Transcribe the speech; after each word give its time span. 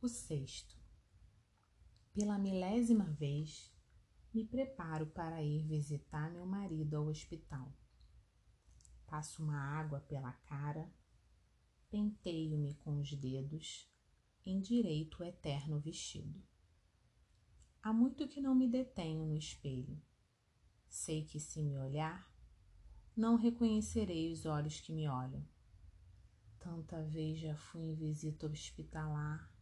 O 0.00 0.06
sexto. 0.06 0.76
Pela 2.14 2.38
milésima 2.38 3.06
vez, 3.06 3.74
me 4.32 4.44
preparo 4.44 5.08
para 5.08 5.42
ir 5.42 5.66
visitar 5.66 6.30
meu 6.30 6.46
marido 6.46 6.94
ao 6.94 7.06
hospital. 7.06 7.76
Passo 9.08 9.42
uma 9.42 9.58
água 9.58 9.98
pela 9.98 10.32
cara, 10.32 10.88
penteio-me 11.90 12.74
com 12.74 13.00
os 13.00 13.12
dedos, 13.12 13.92
endireito 14.46 15.20
o 15.20 15.26
eterno 15.26 15.80
vestido. 15.80 16.40
Há 17.82 17.92
muito 17.92 18.28
que 18.28 18.40
não 18.40 18.54
me 18.54 18.68
detenho 18.68 19.26
no 19.26 19.36
espelho. 19.36 20.00
Sei 20.88 21.24
que 21.24 21.40
se 21.40 21.60
me 21.60 21.76
olhar, 21.76 22.32
não 23.16 23.34
reconhecerei 23.34 24.30
os 24.30 24.46
olhos 24.46 24.80
que 24.80 24.92
me 24.92 25.08
olham. 25.08 25.44
Tanta 26.60 27.02
vez 27.02 27.40
já 27.40 27.56
fui 27.56 27.82
em 27.82 27.96
visita 27.96 28.46
hospitalar 28.46 29.57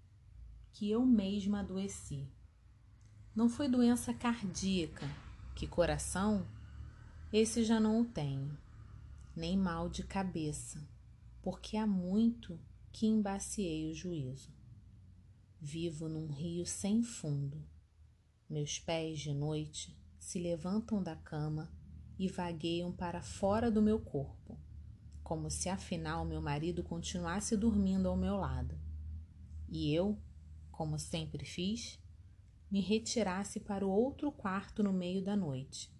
que 0.76 0.90
eu 0.90 1.06
mesma 1.06 1.60
adoeci. 1.60 2.28
Não 3.34 3.48
foi 3.48 3.66
doença 3.66 4.12
cardíaca, 4.12 5.08
que 5.54 5.66
coração, 5.66 6.46
esse 7.32 7.64
já 7.64 7.80
não 7.80 8.02
o 8.02 8.04
tenho, 8.04 8.54
nem 9.34 9.56
mal 9.56 9.88
de 9.88 10.02
cabeça, 10.02 10.86
porque 11.40 11.78
há 11.78 11.86
muito 11.86 12.60
que 12.92 13.06
embaciei 13.06 13.90
o 13.90 13.94
juízo. 13.94 14.52
Vivo 15.58 16.10
num 16.10 16.26
rio 16.26 16.66
sem 16.66 17.02
fundo. 17.02 17.64
Meus 18.46 18.78
pés 18.78 19.18
de 19.18 19.32
noite 19.32 19.98
se 20.18 20.38
levantam 20.38 21.02
da 21.02 21.16
cama 21.16 21.72
e 22.18 22.28
vagueiam 22.28 22.92
para 22.92 23.22
fora 23.22 23.70
do 23.70 23.80
meu 23.80 23.98
corpo, 23.98 24.60
como 25.22 25.50
se 25.50 25.70
afinal 25.70 26.26
meu 26.26 26.42
marido 26.42 26.82
continuasse 26.82 27.56
dormindo 27.56 28.08
ao 28.08 28.16
meu 28.16 28.36
lado. 28.36 28.78
E 29.70 29.90
eu, 29.90 30.20
como 30.76 30.98
sempre 30.98 31.42
fiz, 31.42 31.98
me 32.70 32.82
retirasse 32.82 33.58
para 33.58 33.86
o 33.86 33.90
outro 33.90 34.30
quarto 34.30 34.82
no 34.82 34.92
meio 34.92 35.24
da 35.24 35.34
noite. 35.34 35.90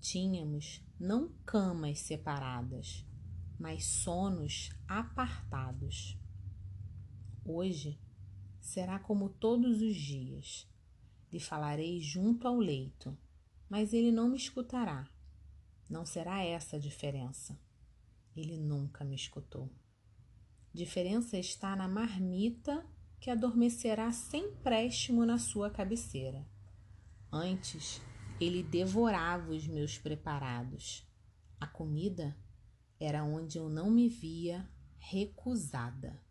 Tínhamos 0.00 0.84
não 0.98 1.32
camas 1.46 2.00
separadas, 2.00 3.06
mas 3.58 3.84
sonos 3.84 4.70
apartados. 4.88 6.18
Hoje 7.44 8.00
será 8.60 8.98
como 8.98 9.28
todos 9.28 9.80
os 9.80 9.94
dias. 9.94 10.68
Lhe 11.32 11.38
falarei 11.38 12.00
junto 12.00 12.48
ao 12.48 12.58
leito, 12.58 13.16
mas 13.68 13.92
ele 13.92 14.10
não 14.10 14.28
me 14.28 14.36
escutará. 14.36 15.08
Não 15.88 16.04
será 16.04 16.42
essa 16.42 16.76
a 16.76 16.80
diferença. 16.80 17.56
Ele 18.34 18.58
nunca 18.58 19.04
me 19.04 19.14
escutou. 19.14 19.70
Diferença 20.72 21.38
está 21.38 21.76
na 21.76 21.86
marmita 21.86 22.84
que 23.24 23.30
adormecerá 23.30 24.12
sem 24.12 24.52
préstimo 24.56 25.24
na 25.24 25.38
sua 25.38 25.70
cabeceira. 25.70 26.46
Antes, 27.32 28.02
ele 28.38 28.62
devorava 28.62 29.50
os 29.50 29.66
meus 29.66 29.96
preparados. 29.96 31.08
A 31.58 31.66
comida 31.66 32.36
era 33.00 33.24
onde 33.24 33.56
eu 33.56 33.70
não 33.70 33.90
me 33.90 34.10
via 34.10 34.70
recusada. 34.98 36.22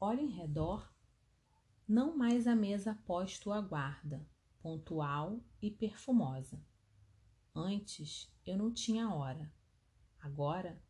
Olho 0.00 0.22
em 0.22 0.32
redor, 0.32 0.92
não 1.86 2.16
mais 2.16 2.48
a 2.48 2.56
mesa 2.56 2.96
posto 3.06 3.52
à 3.52 3.60
guarda, 3.60 4.28
pontual 4.60 5.38
e 5.62 5.70
perfumosa. 5.70 6.60
Antes 7.54 8.28
eu 8.44 8.56
não 8.56 8.74
tinha 8.74 9.08
hora, 9.14 9.54
agora 10.18 10.82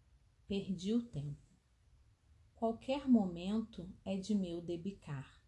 perdi 0.49 0.95
o 0.95 1.03
tempo. 1.03 1.44
Qualquer 2.65 3.07
momento 3.07 3.87
é 4.07 4.17
de 4.17 4.35
meu 4.35 4.63
debicar, 4.63 5.39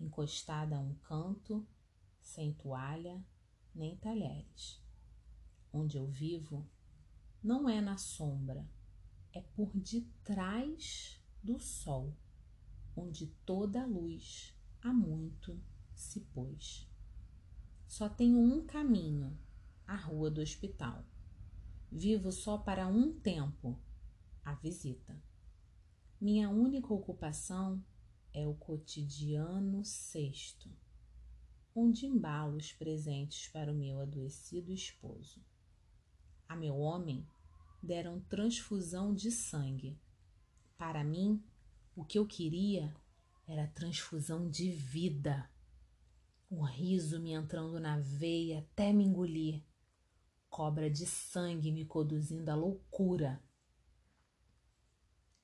encostada 0.00 0.74
a 0.74 0.80
um 0.80 0.94
canto, 0.94 1.68
sem 2.18 2.54
toalha 2.54 3.22
nem 3.74 3.94
talheres. 3.96 4.82
Onde 5.70 5.98
eu 5.98 6.06
vivo 6.06 6.66
não 7.42 7.68
é 7.68 7.82
na 7.82 7.98
sombra, 7.98 8.66
é 9.34 9.42
por 9.54 9.70
detrás 9.76 11.22
do 11.42 11.58
sol, 11.58 12.16
onde 12.96 13.26
toda 13.44 13.82
a 13.82 13.86
luz 13.86 14.58
há 14.80 14.94
muito 14.94 15.60
se 15.94 16.20
pôs. 16.20 16.88
Só 17.86 18.08
tenho 18.08 18.38
um 18.38 18.64
caminho 18.64 19.38
a 19.86 19.94
rua 19.94 20.30
do 20.30 20.40
hospital. 20.40 21.04
Vivo 21.92 22.32
só 22.32 22.56
para 22.56 22.86
um 22.86 23.12
tempo 23.12 23.78
a 24.42 24.54
visita. 24.54 25.28
Minha 26.20 26.50
única 26.50 26.92
ocupação 26.92 27.82
é 28.34 28.46
o 28.46 28.52
cotidiano 28.52 29.82
sexto, 29.86 30.68
onde 31.74 32.04
embalo 32.04 32.58
os 32.58 32.72
presentes 32.72 33.48
para 33.48 33.72
o 33.72 33.74
meu 33.74 33.98
adoecido 34.00 34.70
esposo. 34.70 35.42
A 36.46 36.54
meu 36.54 36.76
homem 36.76 37.26
deram 37.82 38.20
transfusão 38.20 39.14
de 39.14 39.30
sangue. 39.30 39.98
Para 40.76 41.02
mim, 41.02 41.42
o 41.96 42.04
que 42.04 42.18
eu 42.18 42.26
queria 42.26 42.94
era 43.48 43.66
transfusão 43.68 44.46
de 44.46 44.70
vida. 44.70 45.50
O 46.50 46.62
riso 46.62 47.18
me 47.18 47.32
entrando 47.32 47.80
na 47.80 47.98
veia 47.98 48.58
até 48.58 48.92
me 48.92 49.04
engolir 49.04 49.64
cobra 50.50 50.90
de 50.90 51.06
sangue 51.06 51.72
me 51.72 51.86
conduzindo 51.86 52.50
à 52.50 52.54
loucura. 52.54 53.42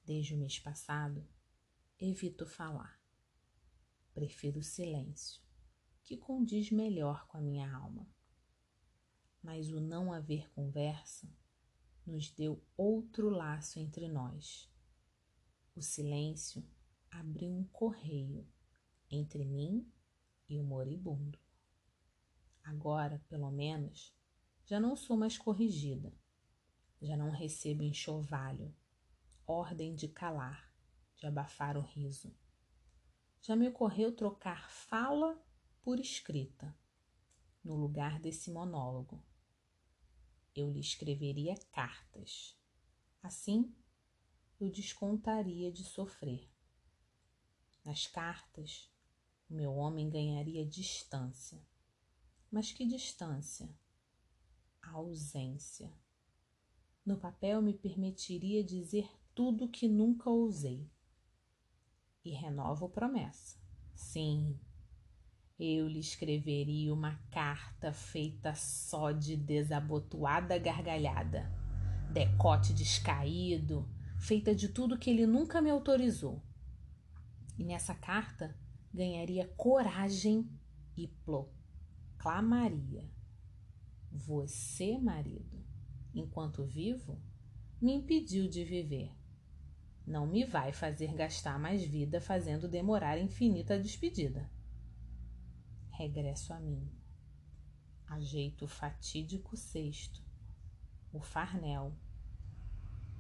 Desde 0.06 0.37
o 0.37 0.39
mês 0.39 0.56
passado, 0.61 1.27
evito 1.99 2.47
falar. 2.47 3.03
Prefiro 4.15 4.61
o 4.61 4.62
silêncio, 4.62 5.43
que 6.05 6.17
condiz 6.17 6.71
melhor 6.71 7.27
com 7.27 7.39
a 7.39 7.41
minha 7.41 7.69
alma. 7.75 8.09
Mas 9.43 9.72
o 9.72 9.81
não 9.81 10.12
haver 10.12 10.49
conversa 10.53 11.28
nos 12.06 12.31
deu 12.31 12.65
outro 12.77 13.28
laço 13.28 13.81
entre 13.81 14.09
nós. 14.09 14.72
O 15.75 15.83
silêncio 15.83 16.65
abriu 17.11 17.50
um 17.50 17.65
correio 17.65 18.47
entre 19.11 19.45
mim 19.45 19.93
e 20.49 20.56
o 20.56 20.62
moribundo. 20.62 21.37
Agora, 22.62 23.21
pelo 23.28 23.50
menos, 23.50 24.16
já 24.66 24.78
não 24.78 24.95
sou 24.95 25.16
mais 25.16 25.37
corrigida, 25.37 26.15
já 27.03 27.16
não 27.16 27.31
recebo 27.31 27.83
enxovalho, 27.83 28.72
ordem 29.47 29.95
de 29.95 30.09
calar, 30.09 30.73
de 31.17 31.27
abafar 31.27 31.77
o 31.77 31.81
riso. 31.81 32.34
Já 33.41 33.55
me 33.55 33.69
ocorreu 33.69 34.15
trocar 34.15 34.71
fala 34.71 35.41
por 35.83 36.01
escrita, 36.01 36.77
no 37.62 37.77
lugar 37.77 38.19
desse 38.19 38.51
monólogo. 38.51 39.25
Eu 40.55 40.71
lhe 40.71 40.81
escreveria 40.81 41.55
cartas. 41.71 42.59
Assim, 43.23 43.75
eu 44.59 44.71
descontaria 44.71 45.71
de 45.71 45.84
sofrer. 45.84 46.51
Nas 47.84 48.07
cartas, 48.07 48.91
o 49.49 49.55
meu 49.55 49.75
homem 49.77 50.09
ganharia 50.09 50.65
distância. 50.67 51.65
Mas 52.51 52.73
que 52.73 52.87
distância? 52.87 53.69
ausência. 54.93 55.93
No 57.05 57.19
papel 57.19 57.61
me 57.63 57.75
permitiria 57.75 58.65
dizer 58.65 59.09
tudo 59.37 59.69
que 59.69 59.87
nunca 59.87 60.31
ousei. 60.31 60.91
E 62.25 62.31
renovo 62.31 62.89
promessa. 62.89 63.59
Sim, 63.95 64.59
eu 65.61 65.87
lhe 65.87 66.01
escreveria 66.01 66.93
uma 66.93 67.17
carta 67.31 67.93
feita 67.93 68.55
só 68.55 69.13
de 69.13 69.37
desabotoada 69.37 70.59
gargalhada, 70.59 71.53
decote 72.13 72.73
descaído, 72.73 73.87
feita 74.19 74.55
de 74.55 74.71
tudo 74.71 74.99
que 74.99 75.11
ele 75.11 75.27
nunca 75.27 75.61
me 75.61 75.69
autorizou. 75.71 76.43
E 77.59 77.65
nessa 77.65 77.95
carta 77.95 78.59
ganharia 78.93 79.47
coragem 79.55 80.51
e 80.97 81.09
proclamaria 82.16 83.09
você, 84.10 84.99
marido, 84.99 85.63
enquanto 86.15 86.65
vivo, 86.65 87.21
me 87.81 87.93
impediu 87.93 88.49
de 88.49 88.65
viver. 88.65 89.13
Não 90.07 90.27
me 90.27 90.45
vai 90.45 90.73
fazer 90.73 91.13
gastar 91.15 91.59
mais 91.59 91.83
vida 91.83 92.21
fazendo 92.21 92.69
demorar 92.69 93.19
infinita 93.19 93.79
despedida. 93.79 94.49
Regresso 95.91 96.53
a 96.53 96.61
mim. 96.61 96.89
Ajeito 98.07 98.67
o 98.67 98.69
fatídico 98.69 99.57
cesto, 99.57 100.23
o 101.13 101.21
farnel. 101.21 101.93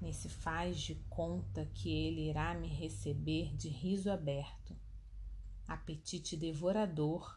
Nesse 0.00 0.28
faz 0.28 0.78
de 0.78 0.94
conta 1.08 1.66
que 1.66 1.90
ele 1.90 2.28
irá 2.28 2.54
me 2.54 2.68
receber 2.68 3.56
de 3.56 3.68
riso 3.68 4.10
aberto, 4.10 4.76
apetite 5.66 6.36
devorador 6.36 7.36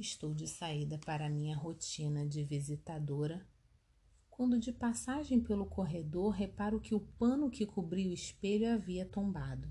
Estou 0.00 0.32
de 0.32 0.48
saída 0.48 0.96
para 0.96 1.28
minha 1.28 1.54
rotina 1.54 2.26
de 2.26 2.42
visitadora, 2.42 3.46
quando 4.40 4.58
de 4.58 4.72
passagem 4.72 5.38
pelo 5.38 5.66
corredor 5.66 6.30
reparo 6.30 6.80
que 6.80 6.94
o 6.94 7.00
pano 7.00 7.50
que 7.50 7.66
cobria 7.66 8.08
o 8.08 8.14
espelho 8.14 8.72
havia 8.72 9.04
tombado. 9.04 9.70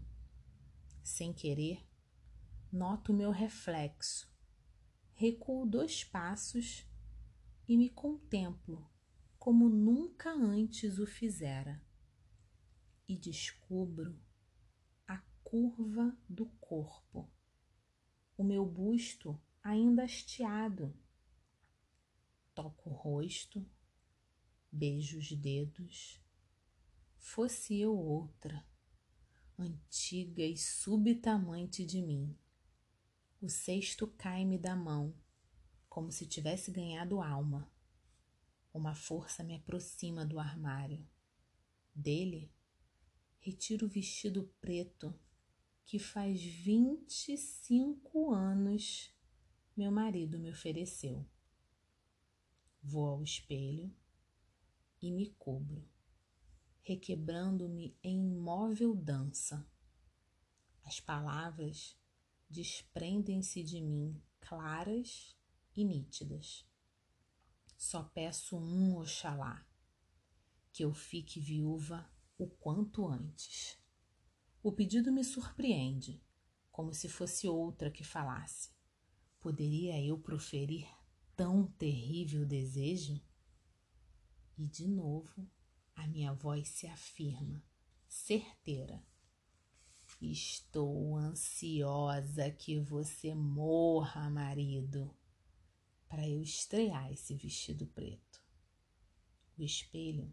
Sem 1.02 1.34
querer, 1.34 1.84
noto 2.72 3.12
meu 3.12 3.32
reflexo, 3.32 4.32
recuo 5.16 5.66
dois 5.66 6.04
passos 6.04 6.88
e 7.68 7.76
me 7.76 7.90
contemplo 7.90 8.88
como 9.40 9.68
nunca 9.68 10.30
antes 10.30 11.00
o 11.00 11.08
fizera, 11.08 11.84
e 13.08 13.18
descubro 13.18 14.22
a 15.08 15.18
curva 15.44 16.16
do 16.30 16.46
corpo, 16.62 17.28
o 18.38 18.44
meu 18.44 18.68
busto 18.68 19.42
ainda 19.64 20.04
hasteado. 20.04 20.96
Toco 22.54 22.92
o 22.92 22.94
rosto, 22.94 23.68
beijo 24.72 25.18
os 25.18 25.32
dedos. 25.32 26.22
Fosse 27.18 27.80
eu 27.80 27.96
outra, 27.96 28.66
antiga 29.58 30.44
e 30.44 30.58
subitamente 30.58 31.86
de 31.86 32.02
mim. 32.02 32.38
O 33.42 33.50
cesto 33.50 34.08
cai-me 34.08 34.58
da 34.58 34.76
mão, 34.76 35.14
como 35.88 36.12
se 36.12 36.26
tivesse 36.26 36.72
ganhado 36.72 37.22
alma. 37.22 37.72
Uma 38.74 38.94
força 38.94 39.44
me 39.44 39.56
aproxima 39.56 40.26
do 40.26 40.40
armário. 40.40 41.08
Dele, 41.94 42.52
retiro 43.40 43.86
o 43.86 43.90
vestido 43.90 44.54
preto 44.62 45.18
que 45.86 45.98
faz 45.98 46.42
vinte 46.42 47.34
e 47.34 47.38
cinco 47.38 48.32
anos 48.32 49.12
meu 49.76 49.92
marido 49.92 50.38
me 50.38 50.52
ofereceu. 50.52 51.26
Vou 52.84 53.08
ao 53.08 53.24
espelho 53.24 53.92
e 55.02 55.12
me 55.12 55.30
cubro, 55.32 55.88
requebrando-me 56.82 57.98
em 58.04 58.34
imóvel 58.34 58.96
dança. 58.96 59.66
As 60.84 61.00
palavras 61.00 61.98
desprendem-se 62.50 63.64
de 63.64 63.82
mim 63.82 64.22
claras 64.40 65.38
e 65.76 65.84
nítidas. 65.84 66.68
Só 67.78 68.04
peço 68.04 68.58
um 68.58 68.98
Oxalá, 68.98 69.66
que 70.74 70.84
eu 70.84 70.94
fique 70.94 71.40
viúva 71.40 72.10
o 72.38 72.48
quanto 72.48 73.08
antes. 73.08 73.78
O 74.62 74.72
pedido 74.72 75.12
me 75.12 75.24
surpreende, 75.24 76.22
como 76.72 76.94
se 76.94 77.08
fosse 77.08 77.48
outra 77.48 77.92
que 77.92 78.04
falasse. 78.04 78.72
Poderia 79.40 80.04
eu 80.04 80.18
proferir 80.20 80.88
tão 81.36 81.66
terrível 81.66 82.46
desejo? 82.46 83.22
E 84.60 84.68
de 84.68 84.90
novo 84.90 85.50
a 85.96 86.06
minha 86.06 86.34
voz 86.34 86.68
se 86.68 86.86
afirma, 86.86 87.64
certeira. 88.10 89.02
Estou 90.22 91.16
ansiosa 91.16 92.52
que 92.52 92.78
você 92.78 93.34
morra, 93.34 94.30
marido, 94.30 95.16
para 96.10 96.28
eu 96.28 96.42
estrear 96.42 97.10
esse 97.10 97.34
vestido 97.36 97.88
preto. 97.88 98.44
O 99.58 99.64
espelho 99.64 100.30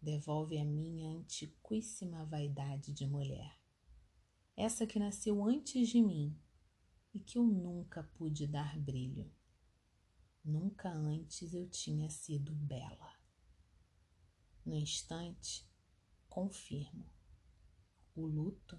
devolve 0.00 0.56
a 0.56 0.64
minha 0.64 1.10
antiquíssima 1.10 2.24
vaidade 2.24 2.90
de 2.94 3.06
mulher, 3.06 3.60
essa 4.56 4.86
que 4.86 4.98
nasceu 4.98 5.44
antes 5.44 5.90
de 5.90 6.00
mim 6.00 6.34
e 7.12 7.20
que 7.20 7.36
eu 7.36 7.44
nunca 7.44 8.02
pude 8.02 8.46
dar 8.46 8.78
brilho. 8.78 9.30
Nunca 10.42 10.90
antes 10.90 11.52
eu 11.52 11.68
tinha 11.68 12.08
sido 12.08 12.54
bela. 12.54 13.17
No 14.64 14.76
instante, 14.76 15.66
confirmo. 16.28 17.06
O 18.14 18.26
luto 18.26 18.78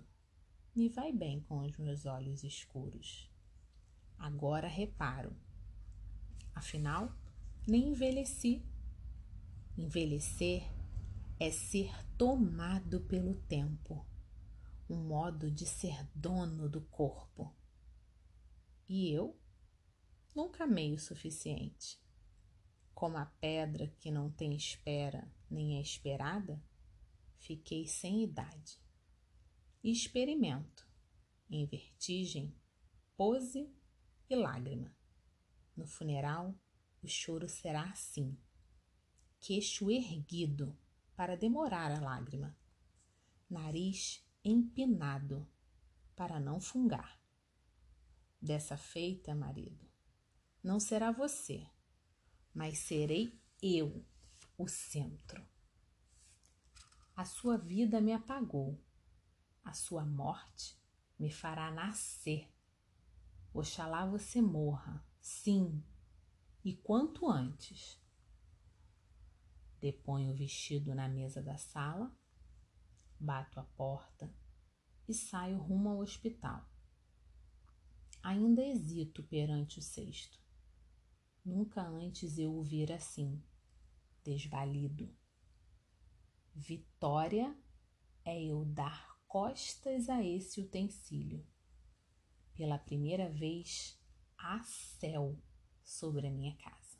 me 0.75 0.87
vai 0.89 1.11
bem 1.11 1.41
com 1.41 1.59
os 1.59 1.77
meus 1.77 2.05
olhos 2.05 2.43
escuros. 2.43 3.29
Agora 4.17 4.67
reparo. 4.67 5.35
Afinal, 6.53 7.13
nem 7.67 7.89
envelheci. 7.89 8.63
Envelhecer 9.77 10.63
é 11.39 11.51
ser 11.51 11.91
tomado 12.17 12.99
pelo 13.01 13.35
tempo, 13.43 14.05
um 14.89 14.97
modo 14.97 15.49
de 15.49 15.65
ser 15.65 16.05
dono 16.13 16.67
do 16.67 16.81
corpo. 16.81 17.55
E 18.87 19.09
eu 19.09 19.39
nunca 20.35 20.65
amei 20.65 20.93
o 20.93 20.99
suficiente. 20.99 21.97
Como 22.93 23.17
a 23.17 23.25
pedra 23.25 23.87
que 23.99 24.11
não 24.11 24.29
tem 24.29 24.53
espera 24.53 25.25
nem 25.49 25.77
é 25.77 25.81
esperada, 25.81 26.61
fiquei 27.37 27.87
sem 27.87 28.23
idade. 28.23 28.79
Experimento, 29.83 30.87
em 31.49 31.65
vertigem, 31.65 32.55
pose 33.15 33.73
e 34.29 34.35
lágrima. 34.35 34.95
No 35.75 35.87
funeral, 35.87 36.53
o 37.01 37.07
choro 37.07 37.47
será 37.47 37.83
assim, 37.83 38.37
queixo 39.39 39.89
erguido 39.89 40.77
para 41.15 41.37
demorar 41.37 41.91
a 41.91 41.99
lágrima, 41.99 42.57
nariz 43.49 44.23
empinado 44.43 45.47
para 46.15 46.39
não 46.39 46.59
fungar. 46.59 47.19
Dessa 48.41 48.77
feita, 48.77 49.33
marido, 49.33 49.89
não 50.63 50.79
será 50.79 51.11
você, 51.11 51.65
mas 52.53 52.79
serei 52.79 53.41
eu 53.61 54.05
o 54.59 54.67
centro. 54.67 55.41
A 57.15 57.23
sua 57.23 57.57
vida 57.57 58.01
me 58.01 58.11
apagou, 58.11 58.77
a 59.63 59.71
sua 59.71 60.05
morte 60.05 60.77
me 61.17 61.31
fará 61.31 61.71
nascer. 61.71 62.53
Oxalá 63.53 64.05
você 64.05 64.41
morra, 64.41 65.01
sim, 65.21 65.81
e 66.63 66.75
quanto 66.75 67.29
antes. 67.29 68.03
Deponho 69.79 70.33
o 70.33 70.35
vestido 70.35 70.93
na 70.93 71.07
mesa 71.07 71.41
da 71.41 71.57
sala, 71.57 72.13
bato 73.17 73.61
a 73.61 73.63
porta 73.63 74.29
e 75.07 75.13
saio 75.13 75.57
rumo 75.57 75.87
ao 75.87 75.99
hospital. 75.99 76.69
Ainda 78.21 78.61
hesito 78.61 79.23
perante 79.23 79.79
o 79.79 79.81
cesto. 79.81 80.37
Nunca 81.45 81.81
antes 81.81 82.37
eu 82.37 82.53
o 82.53 82.61
vira 82.61 82.95
assim, 82.95 83.41
desvalido. 84.23 85.13
Vitória 86.53 87.55
é 88.25 88.43
eu 88.43 88.65
dar 88.65 89.17
costas 89.27 90.09
a 90.09 90.23
esse 90.23 90.59
utensílio. 90.59 91.45
Pela 92.53 92.77
primeira 92.77 93.29
vez, 93.29 93.97
há 94.37 94.61
céu 94.63 95.41
sobre 95.83 96.27
a 96.27 96.31
minha 96.31 96.55
casa. 96.57 96.97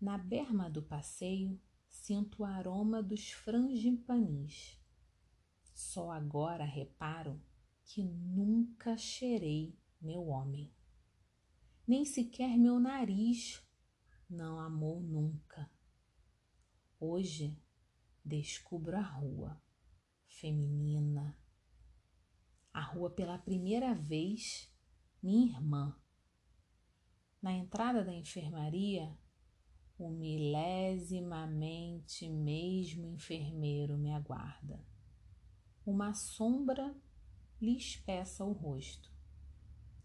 Na 0.00 0.16
berma 0.16 0.70
do 0.70 0.82
passeio, 0.82 1.60
sinto 1.88 2.42
o 2.42 2.44
aroma 2.44 3.02
dos 3.02 3.30
frangipanis. 3.30 4.80
Só 5.72 6.10
agora 6.10 6.64
reparo 6.64 7.40
que 7.84 8.02
nunca 8.02 8.96
cheirei 8.96 9.78
meu 10.00 10.26
homem. 10.28 10.72
Nem 11.86 12.04
sequer 12.04 12.56
meu 12.56 12.80
nariz 12.80 13.62
não 14.30 14.58
amou 14.60 15.02
nunca. 15.02 15.68
Hoje 17.00 17.60
descubro 18.24 18.96
a 18.96 19.02
rua 19.02 19.60
feminina. 20.26 21.36
A 22.72 22.80
rua 22.80 23.10
pela 23.10 23.36
primeira 23.36 23.92
vez, 23.92 24.72
minha 25.20 25.46
irmã. 25.46 26.00
Na 27.42 27.52
entrada 27.52 28.04
da 28.04 28.14
enfermaria, 28.14 29.18
o 29.98 30.08
milésimamente 30.10 32.28
mesmo 32.28 33.08
enfermeiro 33.08 33.98
me 33.98 34.12
aguarda. 34.12 34.86
Uma 35.84 36.14
sombra 36.14 36.94
lhe 37.60 37.76
espeça 37.76 38.44
o 38.44 38.52
rosto. 38.52 39.12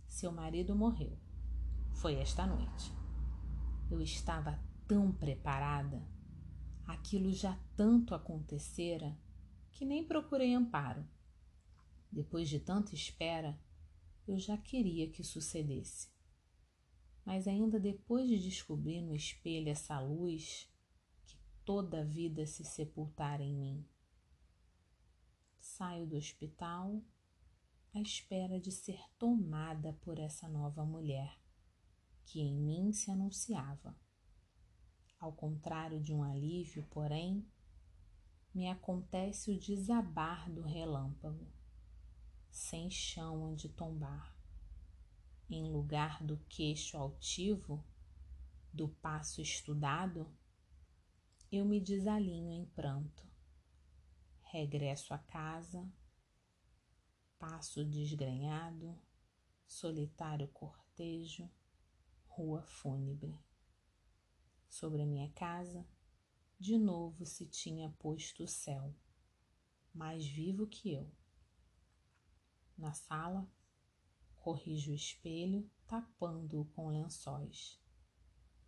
Seu 0.08 0.32
marido 0.32 0.76
morreu. 0.76 1.16
Foi 1.94 2.16
esta 2.16 2.48
noite. 2.48 3.05
Eu 3.90 4.02
estava 4.02 4.60
tão 4.88 5.12
preparada, 5.12 6.04
aquilo 6.88 7.32
já 7.32 7.56
tanto 7.78 8.16
acontecera, 8.16 9.16
que 9.72 9.86
nem 9.86 10.04
procurei 10.04 10.56
amparo. 10.56 11.08
Depois 12.12 12.50
de 12.50 12.60
tanta 12.60 12.96
espera, 12.96 13.60
eu 14.28 14.40
já 14.40 14.58
queria 14.58 15.10
que 15.12 15.24
sucedesse. 15.24 16.10
Mas 17.24 17.48
ainda 17.48 17.80
depois 17.80 18.28
de 18.28 18.40
descobrir 18.40 19.02
no 19.02 19.16
espelho 19.16 19.70
essa 19.70 20.00
luz, 20.00 20.68
que 21.28 21.38
toda 21.64 22.02
a 22.02 22.04
vida 22.04 22.46
se 22.48 22.64
sepultara 22.64 23.44
em 23.44 23.56
mim. 23.56 23.88
Saio 25.60 26.08
do 26.08 26.16
hospital 26.16 27.04
à 27.94 28.02
espera 28.02 28.60
de 28.60 28.72
ser 28.72 29.00
tomada 29.18 29.94
por 30.02 30.18
essa 30.18 30.48
nova 30.48 30.84
mulher 30.84 31.45
que 32.26 32.42
em 32.42 32.58
mim 32.60 32.92
se 32.92 33.12
anunciava. 33.12 33.96
Ao 35.20 35.32
contrário 35.32 36.02
de 36.02 36.14
um 36.14 36.24
alívio, 36.24 36.84
porém, 36.90 37.48
me 38.54 38.68
acontece 38.68 39.52
o 39.52 39.60
desabar 39.60 40.52
do 40.52 40.62
relâmpago. 40.62 41.48
sem 42.50 42.90
chão 42.90 43.44
onde 43.44 43.68
tombar. 43.68 44.34
Em 45.50 45.70
lugar 45.70 46.24
do 46.24 46.38
queixo 46.48 46.98
altivo, 46.98 47.86
do 48.72 48.88
passo 48.88 49.42
estudado, 49.42 50.34
eu 51.52 51.66
me 51.66 51.82
desalinho 51.82 52.50
em 52.50 52.66
pranto. 52.68 53.28
Regresso 54.42 55.14
a 55.14 55.18
casa, 55.18 55.86
passo 57.38 57.84
desgrenhado, 57.84 58.98
solitário 59.68 60.48
cortejo, 60.48 61.50
rua 62.36 62.62
fúnebre. 62.64 63.42
Sobre 64.68 65.02
a 65.02 65.06
minha 65.06 65.32
casa, 65.32 65.88
de 66.60 66.78
novo 66.78 67.26
se 67.26 67.46
tinha 67.46 67.90
posto 67.92 68.44
o 68.44 68.48
céu, 68.48 68.94
mais 69.94 70.28
vivo 70.28 70.68
que 70.68 70.94
eu. 70.94 71.10
Na 72.78 72.94
sala, 72.94 73.50
corrijo 74.36 74.92
o 74.92 74.96
espelho, 74.96 75.72
tapando-o 75.88 76.66
com 76.66 76.90
lençóis, 76.90 77.82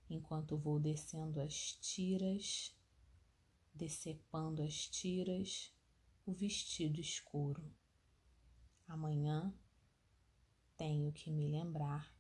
enquanto 0.10 0.58
vou 0.58 0.80
descendo 0.80 1.42
as 1.42 1.74
tiras, 1.74 2.74
decepando 3.74 4.64
as 4.64 4.88
tiras, 4.88 5.76
o 6.26 6.32
vestido 6.32 7.02
escuro. 7.02 7.70
Amanhã 8.88 9.54
tenho 10.78 11.12
que 11.12 11.30
me 11.30 11.50
lembrar 11.50 12.17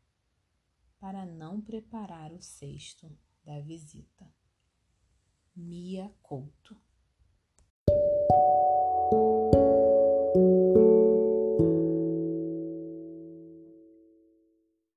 para 0.99 1.25
não 1.25 1.61
preparar 1.61 2.31
o 2.31 2.41
cesto 2.41 3.11
da 3.43 3.59
visita. 3.59 4.27
Mia 5.55 6.13
Couto 6.21 6.75